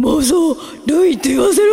[0.00, 0.56] 妄想
[0.86, 1.72] 類って言わせる。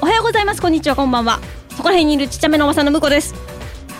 [0.00, 0.60] おはようございます。
[0.60, 1.38] こんにちはこんばんは。
[1.70, 3.32] そこら辺にいるちっちゃめのおばさんの向こうです。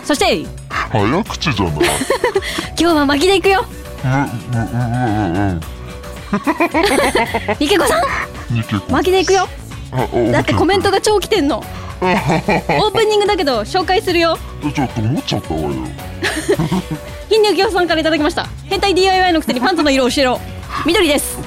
[0.03, 1.89] そして今早口じゃない。
[2.75, 3.63] 日は巻きでいくよ
[4.03, 5.61] うんうんうんうんうん。
[7.59, 8.01] ニケコさん。
[8.91, 9.47] 巻きでいくよ。
[10.31, 11.63] だってコメントが超来てんの。
[11.99, 14.37] オープニングだけど紹介するよ。
[14.73, 15.69] ちょっと思っちゃったわよ。
[17.29, 18.47] 貧乳業さんからいただきました。
[18.65, 20.39] 変態 DIY のくせにパンツの色を教えろ
[20.85, 21.37] 緑です。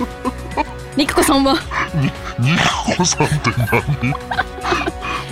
[0.96, 1.54] ニケコさんは。
[1.94, 2.12] に、
[2.50, 4.14] ニケコさんって何？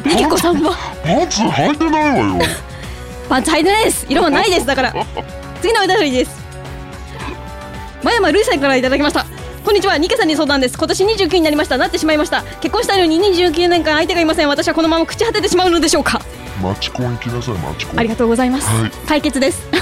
[0.06, 0.72] ニケコさんは。
[1.04, 2.44] パンツ履いてないわよ。
[3.28, 4.06] パンツ履いてないです。
[4.08, 4.66] 色はないです。
[4.66, 4.94] だから。
[5.60, 6.39] 次のお便りです
[8.02, 9.26] 前山ルイさんからいただきました。
[9.62, 9.98] こんにちは。
[9.98, 10.78] ニケさんに相談です。
[10.78, 11.76] 今年29になりました。
[11.76, 12.42] なってしまいました。
[12.60, 14.48] 結婚したいのに29年間相手がいません。
[14.48, 16.22] 私はこのまま朽ち果ててしまうのでしょうか。
[16.62, 18.00] マチコン行きなさい、マチコン。
[18.00, 18.90] ありがとうございます、はい。
[19.06, 19.68] 解決です。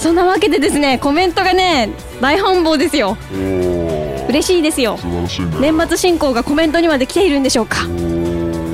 [0.00, 1.88] そんなわけでですねコメントがね
[2.20, 3.16] 大繁忙ですよ。
[4.28, 4.96] 嬉しいですよ。
[4.96, 5.28] ね。
[5.72, 7.84] 年末進行がコメントにまで来ているんでしょうか。
[7.84, 8.66] うん。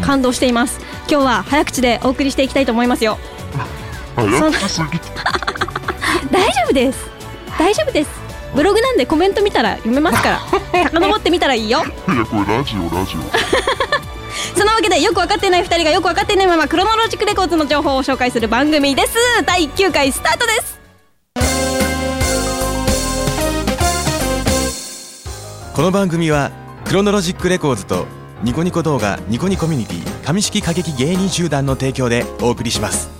[0.00, 0.78] 感動しています。
[1.10, 3.18] 今日は早口でお送りしていきたいと思いますよ。
[6.30, 6.98] 大丈夫です。
[7.58, 8.10] 大丈夫です。
[8.54, 10.40] ブログなんでコメント見たら読めますから。
[10.90, 11.84] 遡ってみたらいいよ。
[11.84, 13.20] いや、これラジオ、ラジオ。
[14.58, 19.14] そのわけでよく分かっていない2人がよく分かっていないままクロノロジックレコーズの情報を紹介する番組です。
[19.44, 20.76] 第9回スタートです。
[25.74, 26.50] この番組は
[26.86, 28.06] クロノロジックレコーズと
[28.42, 33.15] ニコニコ動画ニコニコミュニティ上式過激芸人集団の提供でお送りします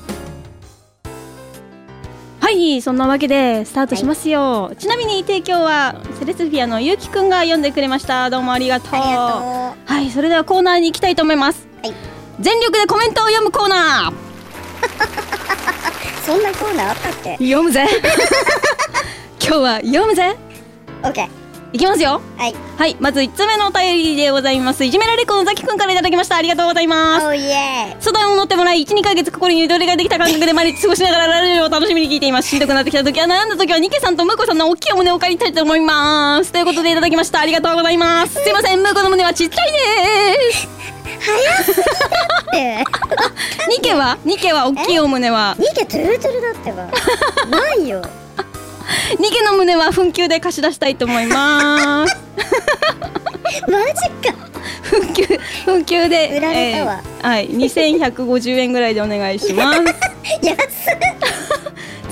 [2.47, 8.31] はいそんなわけでスタートしますよ、ちなみに提供はセレスフィアのゆうきくんが読んでくれました。
[8.31, 8.93] どうもありがとう。
[8.93, 11.95] はいそれではコーナーに行きたいと思います、はい。
[12.39, 14.15] 全力でコメントを読むコーナー。
[16.25, 17.33] そんなコーナーあったっけ？
[17.33, 17.85] 読むぜ。
[19.43, 20.37] 今日は読むぜ。
[21.03, 21.36] オッケー
[21.73, 22.21] いきますよ。
[22.39, 22.55] はい。
[22.79, 22.97] はい。
[23.01, 24.85] まず1つ目のお便りでございます。
[24.85, 26.37] いじめられっ子のザキくんからいただきました。
[26.37, 27.27] ありがとうございます。
[27.27, 32.49] おーイエ相談を乗ってもらい12ヶ月心にゆとりができた感覚で毎日過ごしながらラジオを楽しみに聞いています。
[32.49, 36.53] しんどくなってきた時は悩んだ時はニケさんとムーコさんの大きいお胸を借りたいと思います。
[36.53, 37.41] ということでいただきました。
[37.41, 38.35] ありがとうございます。
[38.43, 38.81] すいません。
[38.81, 39.79] ムーコの胸はちっちゃいで
[40.53, 40.69] す。
[42.53, 42.85] ーイ
[43.77, 44.17] ニケは？
[44.25, 45.57] ニケは大きいお胸は？
[45.59, 46.87] ニケトゥルトゥルだってば。
[47.59, 48.03] ないよ
[49.19, 52.17] ニケの胸は紛糾で貸し出したいと思います。
[53.71, 54.35] マジか。
[54.91, 57.03] 紛糾紛糾で売られたわ。
[57.05, 57.49] えーはい。
[57.51, 59.79] 2150円ぐらいでお願いします。
[60.43, 60.57] 安っ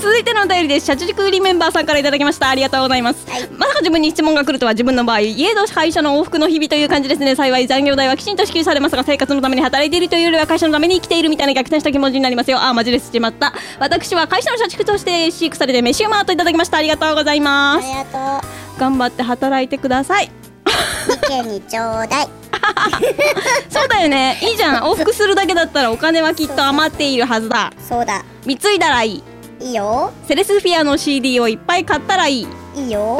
[0.05, 0.85] 続いてのお便りです。
[0.85, 2.47] 社畜売りメンバーさんからいただきました。
[2.47, 3.27] ありがとうございます。
[3.27, 7.35] はいまさか自分に質問が来るとは自分の場合、家と会社の往復の日々という感じですね。
[7.35, 12.59] 幸い残業代はきちんと支給されますが、生活のために働いているというよりは会社のために生きているみたいな逆転した気持ちになりますよ。
[12.59, 13.51] あー、マジでしまった。
[13.79, 16.77] 私は会社の社畜として飼育されて飯うまーといただきました。
[16.77, 17.87] ありがとうございあます。
[17.87, 18.05] りが
[18.41, 18.47] と
[18.79, 20.25] 頑張って働いてください。
[20.27, 22.27] うニケにちょうだい
[23.69, 24.37] そうだよね。
[24.43, 24.83] いいじゃん。
[24.83, 27.73] 往復するだけだったらお金はきっと余っているはずだ。
[27.89, 29.23] そうだ貢いだらいい。
[29.65, 30.13] いいよ。
[30.27, 32.47] セレスフィアの CD をいっぱい買ったらいい。
[32.75, 33.19] いいよ。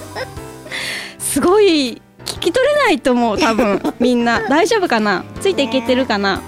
[1.18, 3.80] すごい聞き取れないと思う多分。
[3.98, 4.40] みんな。
[4.48, 5.24] 大丈夫かな？
[5.40, 6.42] ついていけてるかな？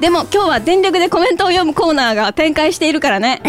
[0.00, 3.42] でも今日は全力でコメントを読むコーナーが展開しているからね。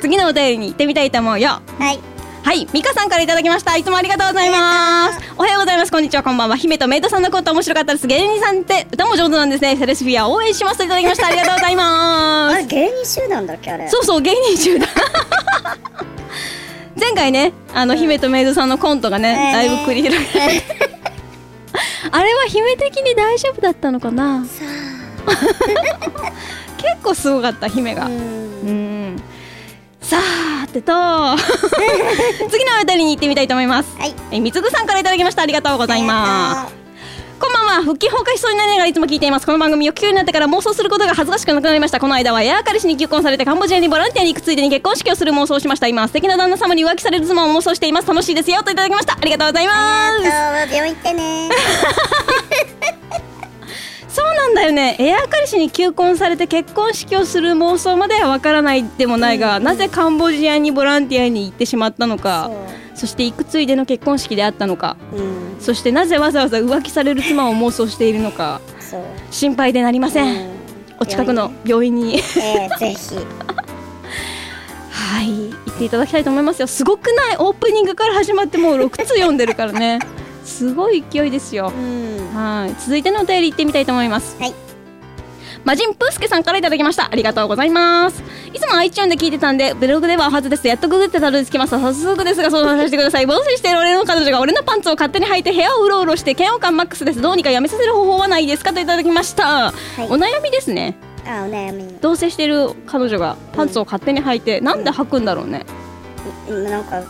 [0.00, 1.60] 次のお便りに行ってみたいと思うよ。
[1.78, 2.00] はい
[2.42, 3.76] はいミカさんからいただきました。
[3.76, 5.32] いつもありがとうございます。
[5.36, 5.92] おはようございます。
[5.92, 6.22] こんにちは。
[6.22, 6.56] こんばんは。
[6.56, 8.06] 姫とメイドさんのコント面白かったです。
[8.06, 9.76] 芸人さんって歌も上手なんですね。
[9.76, 11.28] セレスフィア応援しますといただきました。
[11.28, 12.54] ありがとうございます。
[12.54, 13.88] あれ芸人集団だっけあれ。
[13.88, 14.88] そうそう芸人集団。
[16.98, 20.62] 前回ねあの、姫とメイドさんのコントがね、ねだいぶ繰り広げられて。
[22.10, 24.44] あれは姫的に大丈夫だったのかな？
[24.44, 24.64] さ
[26.78, 28.06] 結構すごかった姫が。
[28.06, 28.79] あううんん
[30.10, 30.92] さーてと。
[32.50, 33.88] 次のあたりに行ってみたいと思います。
[33.96, 34.14] はい。
[34.32, 35.42] えみつぐさんからいただきました。
[35.42, 36.74] ありがとうございます。
[37.38, 37.72] こんばんは。
[37.84, 39.46] 腹筋崩壊しそうになりながらいつも聞いています。
[39.46, 42.00] この番組を聞くようになってから妄想することが恥ずかしくなくなりました。
[42.00, 45.86] この間はエア彼氏に求婚されてカンボジアにボランティアに行くついでに結婚式をする妄想をしました。
[45.86, 48.08] 今素敵な旦那様に浮気される妻を妄想しています。
[48.08, 48.64] 楽しいですよ。
[48.64, 49.14] といただきました。
[49.14, 50.28] ありがとうございます。
[50.28, 51.48] あと病院行ってね。
[53.12, 53.29] そ う
[54.40, 54.96] なんだよね。
[54.98, 62.50] エア彼氏に求婚されて結婚式をする妄想まではわからないでもないが、なぜカンボジアにボランティアに行ってしまったのか。
[62.94, 64.96] そして行くついでの結婚式であったのか。
[65.10, 65.60] そううん。
[65.60, 68.60] そしてなぜわざわざ浮気される妻を妄想しているのか。
[69.30, 70.50] 心配でなりません、うん。
[71.00, 72.16] お近くの病院に。
[72.16, 73.16] えー、ぜひ。
[74.90, 75.50] はい。
[75.50, 76.66] 行っていただきたいと思いますよ。
[76.66, 77.36] すごくない？
[77.38, 79.98] オープニングから始まってもう6通読んでるからね。
[80.44, 81.72] すごい勢いですよ。
[81.74, 82.74] うんはい。
[82.80, 84.36] 続いてのお便り行ってみたいと思います。
[84.38, 84.54] はい。
[85.62, 87.08] マジンプースケさんからいただきました。
[87.10, 88.22] ありがとうございます。
[88.54, 90.66] いつも iTunes で聞いてたんでブログではおはずです。
[90.66, 93.26] やっとググってたどり着きました早速ですが相談させてください。
[93.26, 97.20] 防水している俺の彼女が俺のパンツを勝手に履いて部屋をうろうろして嫌悪感マックスです。
[97.20, 99.72] どうにかやめさせる方法はないですかといただきました、い。
[100.08, 100.96] お悩みですね。
[101.26, 101.84] あお悩み。
[101.84, 105.66] の同棲している彼女がパンツを勝手に履いて、なんで履くんだろうね
[106.50, 107.06] なんかこ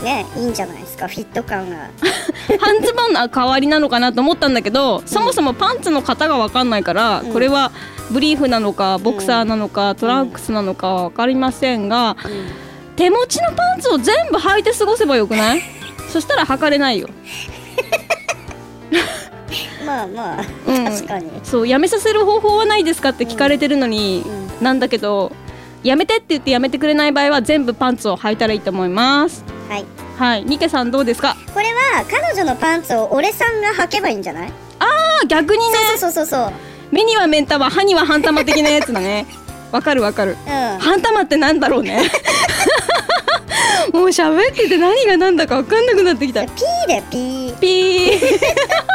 [0.00, 1.08] うねいいんじゃないですか？
[1.08, 1.76] フィット感が。
[2.60, 7.32] パンツボンの代わりなのかなと思ったんだけど、そもそもパンツの型が分かんないから、うん。
[7.32, 7.70] これは
[8.10, 12.16] ブリーフなのかボクサーなのか、トランクスなのか分かりませんが、
[12.96, 15.62] 手持ちのパンツを全部履いて過ごせばよくない？
[16.10, 17.08] そしたら履かれないよ、
[19.86, 20.84] まあまあ、うん。
[20.84, 21.30] 確かに。
[21.44, 24.24] そうやめさせる方法はないですかって聞かれてるのに、
[24.60, 25.32] うなんだけど
[25.82, 29.44] やめてって言ってやめてくれない場合は全部パンツを履いたらいいと思います。
[29.68, 29.84] はい。
[30.18, 30.44] はい。
[30.44, 31.36] ニケさんどうですか？
[31.54, 34.52] これは彼女のパンツを俺さんが履けばいいんじゃない？
[34.78, 35.74] あー逆にね。
[35.96, 36.52] そうそうそうそう
[36.92, 39.26] 目には目ん玉歯には半玉的なやつだね。
[39.72, 40.36] わかるわかる。
[40.46, 42.02] そううん半玉ってなんだろうね。
[43.94, 46.42] もう喋ってて何が何だかわかんなくなってきた。
[46.46, 47.56] ピーでピー。
[47.58, 48.20] ピー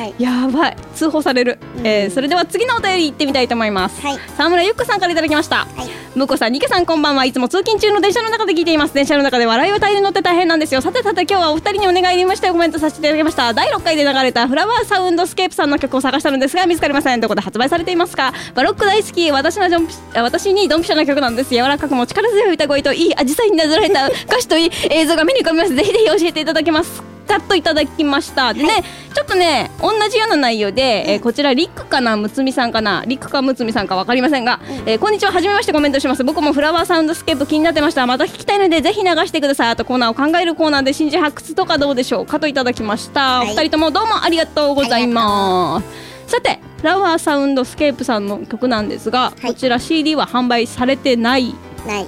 [0.00, 0.14] はい。
[0.18, 0.76] やばい。
[0.94, 1.86] 通報される、うん。
[1.86, 4.18] えーそれでは次のお便り行ってみたいと思います、はい。
[4.36, 5.66] 沢村ゆっこさんからいただきました。
[5.66, 5.88] はい。
[6.16, 7.24] むこさん、にけさんこんばんは。
[7.24, 8.94] いつも通勤中の電車の中で聞いています。
[8.94, 10.80] 電車の中で笑いを大変乗って大変なんですよ。
[10.80, 13.12] さてさて今日はお二人にお願いがありましてコメントさせていた。
[13.12, 17.20] だきました第6回で流れたフラワーサウンドスケープさんの曲を探したのですが見つかりません。
[17.20, 18.32] どこで発売されていますか？
[18.54, 19.30] バロック大好き。
[19.30, 21.50] 私のジョンピあ私にドンピシャな曲なんです。
[21.50, 25.74] 柔らかくも力強い歌声といいアジサイになぞらえた歌詞といい映像が目に浮かびます。
[25.74, 28.52] ぜひぜひ教えていただけますかといただきました。
[28.52, 28.82] でね、
[29.14, 36.24] ちょっとね同じような内容で、えーこちらリックかなむつみさんかなリックかむつみさんかわかりませんが、えーこんにちははじめましてコメントします。
[36.24, 38.06] 僕もフラワーサウンドスケープ気になってました。
[38.06, 39.68] また聞きたいのでぜひ流してください。
[39.70, 42.26] あとコーナーを考えるコーナーで新人発掘とかどうでしょう。
[42.26, 43.48] かといただきました、い。
[43.48, 45.80] お二人ともどうもありがとうございま
[46.26, 46.32] す。
[46.32, 49.46] さてフラワーサウンドスケープさんの曲なんですが、はい。
[49.48, 51.54] こちら CD は販売されてない
[51.86, 52.06] ない。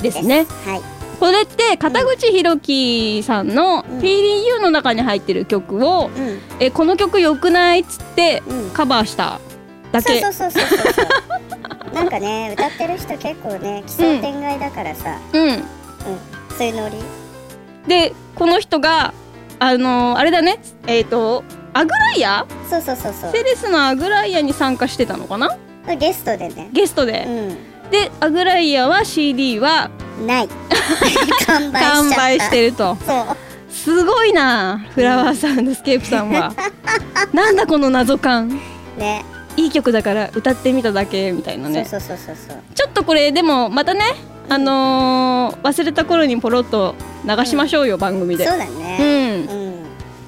[0.00, 0.46] ですね。
[0.66, 0.91] はい
[1.22, 4.00] これって片口ひろきさんのうん。
[4.00, 6.40] PDU の中に入ってる曲を、うん。
[6.58, 8.70] えこの曲良くないっつってうん。
[8.70, 9.38] カバーした
[9.92, 10.92] だけ、そうそうそうそうそう。
[10.94, 11.02] そ
[11.92, 15.42] うなんかね 歌ってる人結構ね奇想天外だからさ、うん。
[15.46, 15.62] うん。
[16.58, 16.96] そういうノリ？
[17.86, 19.14] でこの人が
[19.60, 20.58] あのーあれだね。
[20.88, 22.46] えっ、とアグライア？
[22.68, 23.30] そうそうそうそう。
[23.30, 25.56] セレスのアグライアに参加してたのかな？
[26.00, 26.68] ゲストでね。
[26.72, 27.28] ゲストで、
[27.92, 30.48] でアグライアは CD はうんない。
[31.72, 32.96] 完売してると。
[33.70, 36.52] すごいなフラワーサウンドスケープさんは。
[37.32, 38.60] なんだこの謎感。
[38.98, 39.24] ね。
[39.56, 41.84] いい曲だから歌ってみただけみたいなね。
[41.84, 42.56] そうそうそうそうそう。
[42.74, 44.00] ちょっとこれでもまたね
[44.48, 46.94] あのー忘れた頃にポロッと
[47.24, 48.46] 流しましょうよ、番組で。
[48.46, 49.48] そうだうねん。
[49.48, 49.61] うん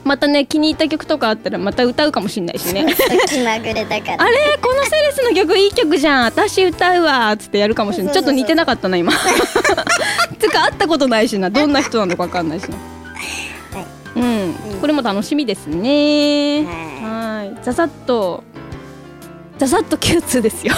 [0.05, 2.87] またね気に入った曲とかあったらまた歌うかもしんないしね。
[3.29, 6.25] 気まぐれだからあれこのセレスの曲いい曲じゃん。
[6.25, 8.15] 私歌うわっつってやるかもしれない。
[8.15, 9.13] ちょっと似てなかったな今。
[10.39, 11.51] つうか会ったことないしな。
[11.51, 12.77] どんな人なのか分かんないしな。
[14.17, 14.81] うん、うん。
[14.81, 16.65] これも楽しみですね。
[17.01, 17.65] ははい。
[17.65, 18.45] ざざっと
[19.59, 20.75] ざざっと Q2 ですよ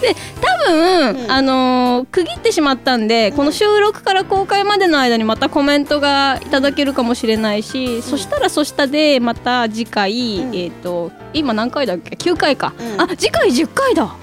[0.00, 1.30] で多分、うん。
[1.30, 10.56] あのー区切ってしまったんで、この収録から公開までの間にまたコメントがいただけるかもしれないし、そしたらそしたでまた次回、うん。
[10.56, 13.00] えっ、と今何回だっけ？9回か、うん。
[13.00, 14.14] あ次回10回だ。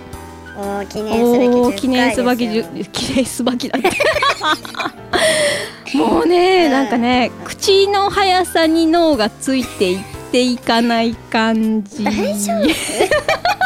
[0.57, 3.91] おー記念すべき10おー回記念すべきですよ10記念すべきだって。
[5.97, 6.71] もうね、うん。
[6.71, 9.99] なんかね口の速さに脳がついていっ
[10.31, 12.03] ていかない感じ。
[12.03, 13.64] 大丈夫？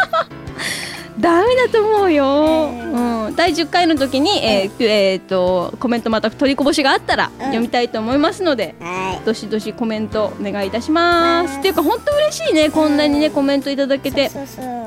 [1.19, 3.35] ダメだと思うよ、ううん。
[3.35, 11.51] 第10回の時に、えーえーとコメントまた取りこぼしがあったら読みたいと思いますので、はどしどしコメントお願いいたします。
[11.51, 11.59] はい。
[11.59, 14.31] っていうか本当嬉しいねこんなにねコメントいただけいて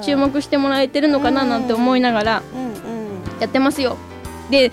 [0.02, 2.42] 注目してもらえてるのかななんて思いながら。
[3.40, 3.96] やってますよ。
[4.50, 4.72] で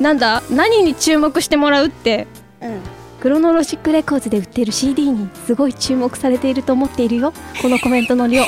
[0.00, 0.42] なんだ？
[0.50, 2.26] 何に注目してもらうって？
[2.60, 2.80] うん。
[3.20, 7.32] クロノロジックレコーズで売ってる CD にすごい注目されていると思っているよ。
[7.62, 8.42] このコメントの量。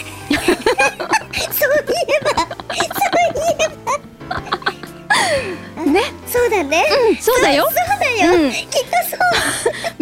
[2.74, 4.24] そういえば
[5.92, 6.84] ね、そうだね。
[7.10, 7.64] うん、そうだよ。
[7.64, 8.50] そうだよ、うん。
[8.50, 8.68] きっと
[9.08, 9.18] そう。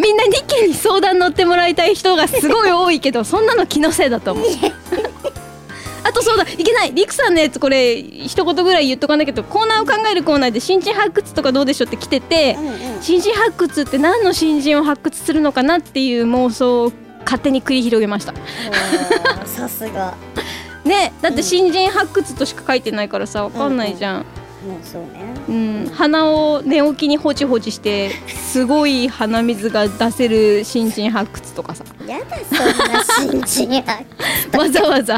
[0.01, 4.45] みんなにけに相談乗ってもらいたい人がすごい多いけど そんなの気のせいだと思う。
[6.05, 6.93] あとそうだいけない。
[6.93, 9.43] りくさんのやつこれ一言ぐらい言っとかなきゃと。
[9.43, 12.75] コーナーを考えるコーナーで新人発掘とかどうでしょうって来ててうんうん。
[13.01, 16.91] 新人発掘って何の新人を発掘するのかなっていう妄想を
[17.23, 18.33] 勝手に繰り広げました。
[19.45, 20.13] さすが
[20.85, 24.25] ねだって新人発掘としか書いてないからさわかんないじゃん、もう
[24.83, 25.33] そうね。
[25.47, 25.91] うん。
[25.93, 31.83] 鼻を寝起きにほちほちしてすごい鼻水が出せる新人発掘とかさ。
[32.07, 33.83] やだそんな新人や
[34.57, 35.17] わざわざ。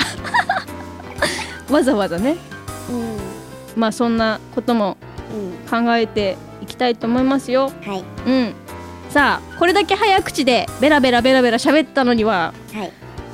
[1.69, 2.38] わざわざね。
[2.89, 3.17] うん。
[3.75, 4.98] まあそんなことも
[5.31, 5.86] うん。
[5.86, 7.72] 考えていきたいと思いますよ。
[7.84, 8.03] はい。
[8.27, 8.53] うん。
[9.10, 12.91] さあこれだけ早口でベラベラベラベラ喋ったのにははい。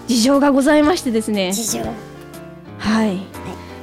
[0.08, 1.54] 事情がございましてですね。
[1.54, 2.11] 事情
[2.82, 3.22] はい。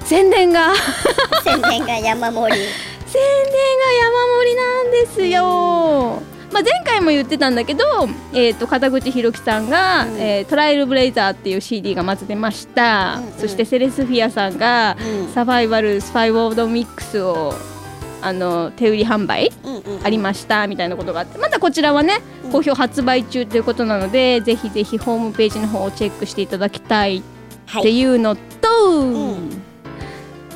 [0.05, 0.75] 宣伝が。
[1.45, 2.61] 宣伝が山盛り。
[3.07, 6.23] 宣伝が山盛りなんですよ。
[6.52, 7.85] まあ、前回も言ってたんだけど、
[8.33, 10.19] えー、と片口ひろきさんが、うん。
[10.19, 13.33] えートライルブレイザーっていう CD がまず出ました、うんうん。
[13.38, 15.33] そしてセレスフィアさんが、うん。
[15.33, 17.55] サバイバルスパイウォードミックスを
[18.21, 19.83] あの手売り販売うんうん。
[20.05, 21.38] ありましたみたいなことがあって。
[21.38, 22.52] またこちらはねうん。
[22.52, 27.23] 好評発売中ということなので、ぜひぜひホームページの方をチェックしていただきたい
[27.68, 29.62] ってはいいうのと、ん。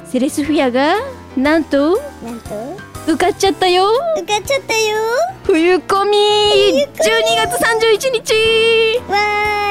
[0.07, 0.97] セレスフィアが
[1.37, 2.77] なんとなんと？
[3.13, 3.91] 受かっちゃったよ。
[4.19, 4.97] 受かっちゃったよ。
[5.45, 6.89] 冬コミ12
[7.37, 9.03] 月31日。
[9.11, 9.19] わ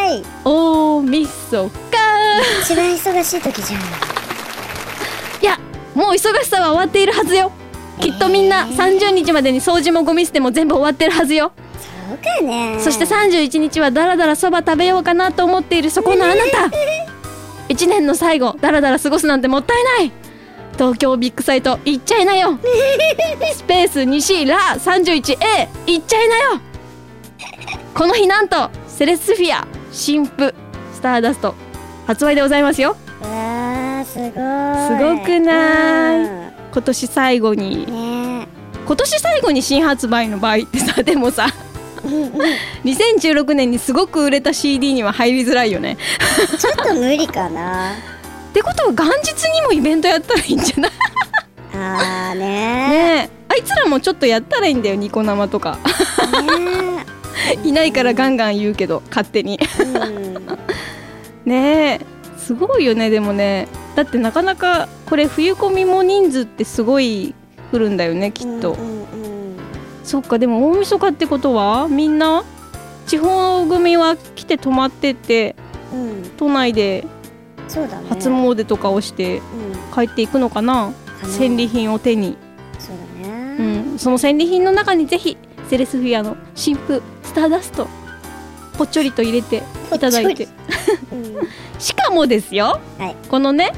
[0.09, 0.23] ーい。
[0.43, 1.71] 大みそか。
[2.61, 3.81] 一番忙しい時じゃん。
[5.41, 5.57] いや
[5.95, 7.51] もう忙しさは終わっているはずよ。
[7.99, 11.51] きっとみんな30日までに掃除もゴミ捨ても全部終わってるはずよ。
[12.09, 12.77] そうかね。
[12.79, 16.69] そして31日はダラダラそば食べようかなと思っているそこのあなた
[17.71, 20.11] 1年の最後ダラダラ過ごすなんてもったいない。
[20.73, 22.57] 東京ビッグサイト行っちゃいなよ。
[23.53, 26.59] スペース西ラ 31A 行っちゃいなよ。
[27.93, 30.53] この日なんとセレスフィア新譜
[30.93, 31.55] スターダスト
[32.07, 32.95] 発売でございますよ。
[33.21, 34.31] わーすごい。
[34.31, 36.19] すごくない？
[36.19, 36.51] うん。
[36.73, 37.85] 今年最後に。
[37.91, 38.47] ね。
[38.85, 41.47] 今年最後に新発売の場合ってさでもさ
[42.03, 45.97] 2016年にすごく売れた CD には入りづらいよね。
[46.59, 47.93] ちょっと無理かな。
[47.93, 47.95] っ
[48.53, 50.91] てことは元日にもイベントやったらいいんじゃない？
[51.73, 53.29] あーね。
[53.49, 55.77] あいつらもちょっとやったらいいんだよニコ生とか。
[56.47, 57.05] ね
[57.63, 59.59] いないからガンガン言うけど勝手に。
[61.45, 62.05] ねえ。
[62.37, 63.67] すごいよねでもね。
[63.95, 67.35] だってなかなかこれ冬コミも人数ってすごい
[67.71, 69.05] 来るんだよねきっと、うんうん
[70.03, 72.43] そっかでも大晦日ってことはみんな
[73.07, 75.55] 地方組は来て泊まってって
[75.93, 76.09] うん。
[76.09, 77.05] うん都内で
[78.09, 79.93] 初詣とかをしてうん。
[79.93, 80.91] 帰っていくのかな？
[81.21, 82.35] かな戦利品を手に、
[82.79, 85.37] そうだうねん、その戦利品の中にぜひ
[85.69, 87.87] セレスフィアの新譜スターダスト
[88.77, 89.61] ぽっちょりと入れて
[89.93, 90.47] いただいて。
[91.11, 91.47] うん。
[91.79, 93.15] しかもですよ、はい。
[93.29, 93.73] このね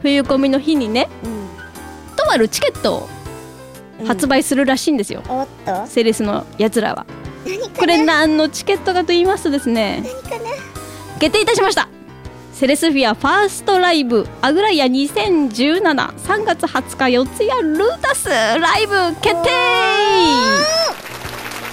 [0.00, 2.16] 冬コミの日にねうん。
[2.16, 3.21] とあるチケットをうん
[4.06, 5.86] 発売するらしいんですよ、おっと。
[5.86, 7.06] セレスのやつらは。
[7.76, 10.04] これ何のチケットかと言いますとですね。
[11.18, 11.88] 決定いたしました。
[12.52, 18.28] セレスフィアファーストライブアグライア20173月20日四谷ルータス。
[18.28, 19.50] ライブ決定。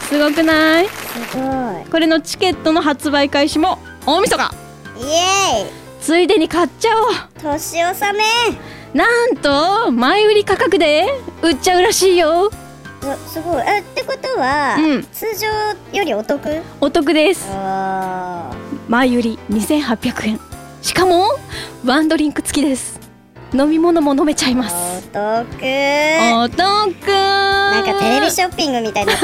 [0.10, 0.88] すごくない？
[0.88, 1.42] すご
[1.80, 1.86] い。
[1.92, 4.52] これのチケットの発売開始も大晦日。
[4.98, 5.70] イエーイ。
[6.02, 7.10] ついでに買っちゃおう。
[7.40, 8.24] 年納め。
[8.94, 11.06] なんと前売り価格で
[11.42, 12.50] 売っちゃうらしいよ。
[13.26, 13.64] すすごい。
[13.66, 15.04] えってことは、うん。
[15.12, 15.48] 通常
[15.98, 16.62] よりお得？
[16.82, 17.48] お得です。
[17.52, 18.52] あ
[18.90, 20.40] 前売り2800円。
[20.82, 21.28] しかも
[21.86, 23.00] ワンドリンク付きです。
[23.54, 24.76] 飲み物も飲めちゃいます。
[25.10, 25.16] お得。
[25.16, 27.08] お得。
[27.08, 29.18] なんかテレビショッピングみたいにな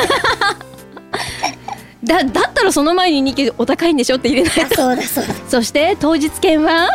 [2.24, 4.52] だだったらその前に2件お高いんでしょって入れない。
[4.64, 5.34] あそうだそうだ。
[5.50, 6.90] そして当日券は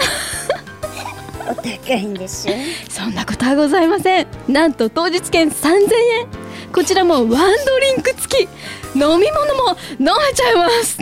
[1.51, 2.53] お高いんでしょ
[2.89, 6.27] そんなことはございませんなんと当日券3000円
[6.73, 7.37] こちらもワンド
[7.81, 8.49] リンク付き
[8.95, 10.99] 飲み物も飲めちゃいます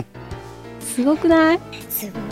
[0.80, 2.22] すごくないすごい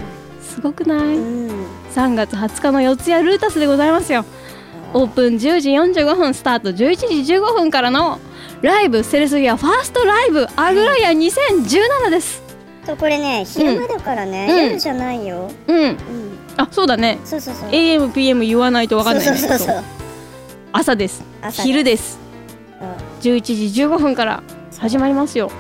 [0.42, 4.25] すごくないうん3月20日の四谷ルータスでございますよ
[4.94, 8.18] オープン10時45分スタート11時15分からの
[8.62, 12.42] ライブセレスフィアファーストライブアグライア2017です
[12.87, 15.96] そうこれね昼間だからね、うん夜じゃないようんうん
[16.57, 17.19] あそうだね。
[17.25, 17.71] そうそうそう。
[17.71, 19.37] AMPM 言わないとわかんないね。
[19.37, 19.85] そうそうそうそう。
[20.73, 21.23] 朝です。
[21.41, 21.63] 朝です。
[21.63, 22.19] 昼です
[23.21, 24.43] 11時15分から
[24.79, 25.51] 始まりますよ。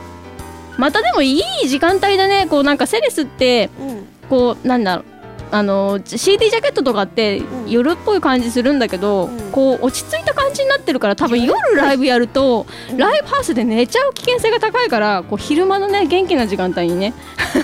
[0.78, 2.46] またでもいい時間帯だね。
[2.48, 3.88] こうなんかセレスってうん。
[3.88, 5.04] うんこうなんだろう。
[5.52, 7.70] あの CD ジャケットとかってん。
[7.70, 9.52] 夜っぽい感じするんだけど、うん。
[9.52, 12.96] こう落ち着いた感じになってるから多分夜ライブやるとうん。
[12.96, 17.14] ライブハウスで寝ちゃう危険性が高いからこう昼間のね元気な時間帯にね。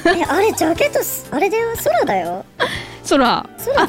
[0.07, 1.69] えあれジャケットすあれだよ。
[1.83, 2.45] 空だよ
[3.09, 3.27] 空。
[3.29, 3.47] あ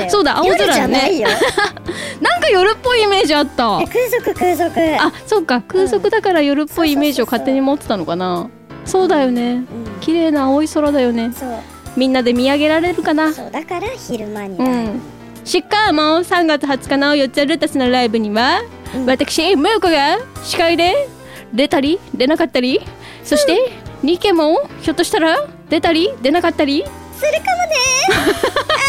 [0.09, 1.27] そうだ青夜じ空ねゃないよ。
[2.21, 3.79] なんか夜っぽいイメージあった。
[3.81, 5.61] え空賊空賊あそうか。
[5.67, 8.49] 空腹だから夜っぽいイメージを勝手に持ってたのかな。
[8.85, 9.51] そうだよね。
[9.51, 9.65] うん。
[10.01, 11.31] 綺麗な青い空だよね。
[11.37, 11.49] そう。
[11.95, 13.33] みんなで見上げられるかな。
[13.33, 15.01] そうだから昼間にうん。
[15.45, 18.61] しかも3月20日の4つルータスのライブには、
[19.05, 21.07] 私ムーコが司会で
[21.53, 22.81] 出たり出なかったり
[23.23, 26.83] そして、ニケもひょっとしたら出たり出なかったり。
[27.17, 28.82] するかもね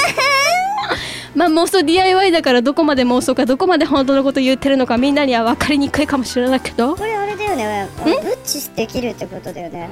[1.34, 6.92] まあ妄想 DIY だからどこまで妄想かどこまで本当のこと言ってるのかみんなには分かりにくいかもしれないけど。
[6.92, 7.88] んこれあれだよね。
[8.04, 9.90] ブッチできるってことだよね。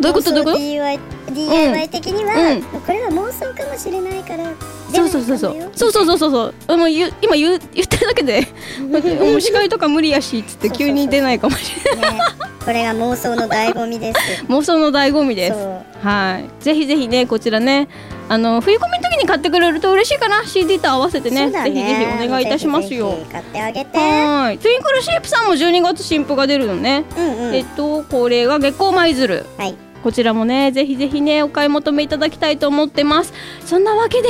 [0.00, 0.32] どういうこと？
[0.32, 0.98] どういうこと DIY,
[1.32, 2.62] DIY 的には、うん。
[2.62, 4.44] これは妄想かもしれないから
[4.92, 5.70] そうそうそうそう。
[5.74, 5.92] そう。
[5.92, 6.30] そうそうそう
[6.66, 6.76] そう。
[6.76, 8.46] もう言う今言う言ってるだけで
[8.80, 12.14] もう司会とか無理やしっつって急に出ないかもしれない。
[12.14, 12.20] ね。
[12.64, 14.44] これが妄想の醍醐味です。
[14.46, 15.58] 妄想の醍醐味です。
[16.04, 16.64] はい。
[16.64, 17.88] ぜひぜひねこちらね
[18.28, 20.44] あの冬コミの時に買ってくれると嬉しいかな。
[20.44, 21.44] CD と合わせてね。
[21.44, 23.18] そうだぜひぜひお願いいたしますよ。
[23.32, 23.98] 買ってあげて。
[23.98, 24.58] はい。
[24.58, 27.54] トゥインクルシープさんも12月新譜が出るのね、うんうん。
[27.54, 29.46] えっとこれが月光舞鶴。
[29.56, 29.74] はい。
[30.02, 33.32] こちらもねぜひぜひねお買い求めいただきたいと思ってます。
[33.64, 34.28] そんなわけで、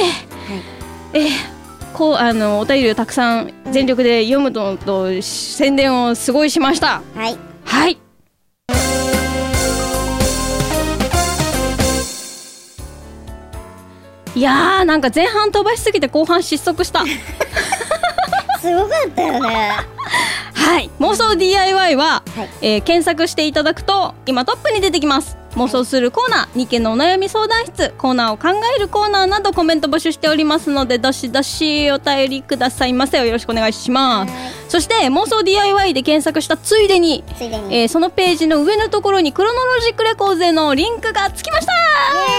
[1.14, 1.28] えー
[1.94, 7.02] こうあのお便りをたくさん全力で読むのと宣伝をすごいしました。
[7.14, 7.36] はい。
[7.64, 7.98] はい
[14.38, 17.04] いやーなんか前半飛ばしすぎて後半失速した。
[18.61, 19.71] すごかったよね。
[20.54, 20.88] はい。
[21.00, 22.49] 妄想 DIY は、はい。
[22.62, 27.92] えー検索していただくと今トップに出てきます妄想するコーナー2件のお悩み相談室。
[27.98, 34.32] コーナーを考えるコーナーなどコメント募集しておりますのでどしどしお便りくださいませよろしくお願いします。
[34.68, 41.72] そして妄想 DIY で検索したついでにつえーそのページの上のところにクロノロジックレコーズへのリンクがつきました。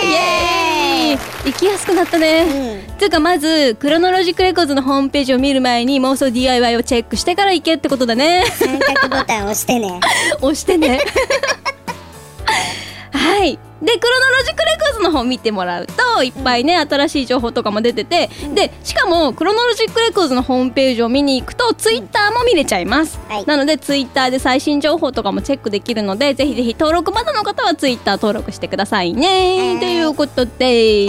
[0.05, 1.51] イエーイ。
[1.51, 2.97] 行きやすくなったね、うん。
[2.97, 8.45] というかまずクロノロジックレコーズのホームページを見る前に妄想 DIY をチェックしてから行けってことだね。
[8.53, 9.99] 三角ボタン押してね。
[10.41, 10.89] 押してね。
[10.89, 10.99] は い
[13.81, 23.45] でクロノロジックレコーズの方見てもらうといっぱいね新しい情報とかも出てて、でしかもクロノロジックレコーズのホームページを見に行くとツイッターも見れちゃいます、はい。
[23.45, 29.79] なのでツイッターで最新情報とかもチェックできるのでぜひぜひ登録まだの方はツイッター登録してくださいね、はい。
[29.79, 31.07] ということで、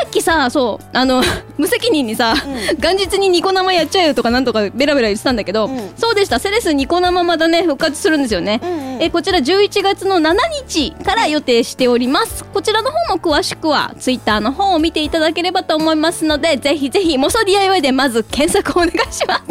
[0.00, 1.22] さっきさそうあの
[1.58, 2.34] 無責任にさ、
[2.78, 5.92] 元日にニコ生やっちゃうよとかなんとかベラベラ言ってたんだけど、うん。
[5.94, 6.38] そうでした。
[6.38, 8.94] セレスニコ生まだね復活するんですよね、うん。
[8.94, 10.34] うんえこちら11月の7
[10.66, 12.44] 日から予定しております。
[12.44, 19.42] こちらの方も詳しくはツイッターの方を見ていただければと思いますのでぜひぜひモソ DIY でまず検索お願いしま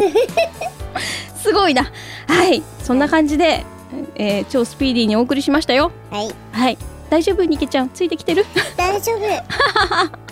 [1.36, 1.44] す。
[1.48, 1.90] すごいな。
[2.28, 2.62] はい。
[2.82, 3.64] そんな感じで、
[4.16, 5.92] えー超スピーディーにお送りしましたよ。
[6.10, 6.34] はい。
[6.52, 6.78] はい。
[7.08, 7.44] 大丈夫？
[7.44, 7.90] ニケちゃん。
[7.90, 8.46] ついてきてる？
[8.76, 10.20] 大丈夫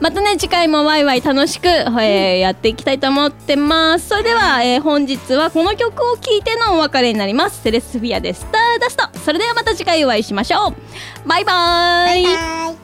[0.00, 4.08] またね次回もワイワイ楽しく、えーやっていきたいと思ってます。
[4.08, 7.62] それでは、えー本日はこの曲を聴いてのお別れになります。
[7.62, 9.18] セレスフィアでスターダスト。
[9.20, 11.28] それではまた次回お会いしましょう。
[11.28, 12.76] バイバーバイバイ。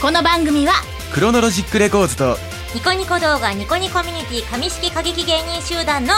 [0.00, 0.72] この番組は
[1.12, 2.36] クロノロジックレコーズと
[2.74, 6.12] ニコニコ動画ニコニコミュニティ紙式過激芸人集団の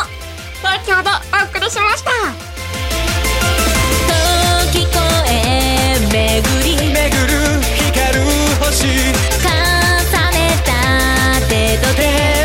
[0.59, 2.11] 提供でお送りしました
[4.73, 4.91] 「時こ
[5.27, 6.13] え巡
[6.65, 7.61] り巡る
[7.95, 8.25] 光る
[8.61, 8.85] 星」
[9.41, 9.51] 「重
[10.33, 10.73] ねた
[11.49, 12.40] 手と手」